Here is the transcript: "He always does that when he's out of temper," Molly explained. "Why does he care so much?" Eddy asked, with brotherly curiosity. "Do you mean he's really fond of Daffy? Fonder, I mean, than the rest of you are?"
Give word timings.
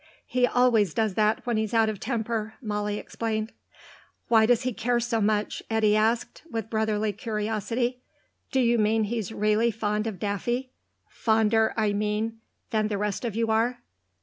"He 0.25 0.47
always 0.47 0.95
does 0.95 1.13
that 1.13 1.45
when 1.45 1.57
he's 1.57 1.75
out 1.75 1.87
of 1.87 1.99
temper," 1.99 2.55
Molly 2.59 2.97
explained. 2.97 3.51
"Why 4.29 4.47
does 4.47 4.63
he 4.63 4.73
care 4.73 4.99
so 4.99 5.21
much?" 5.21 5.61
Eddy 5.69 5.95
asked, 5.95 6.41
with 6.49 6.71
brotherly 6.71 7.13
curiosity. 7.13 8.01
"Do 8.51 8.61
you 8.61 8.79
mean 8.79 9.03
he's 9.03 9.31
really 9.31 9.69
fond 9.69 10.07
of 10.07 10.17
Daffy? 10.17 10.71
Fonder, 11.07 11.71
I 11.77 11.93
mean, 11.93 12.39
than 12.71 12.87
the 12.87 12.97
rest 12.97 13.23
of 13.23 13.35
you 13.35 13.51
are?" 13.51 13.77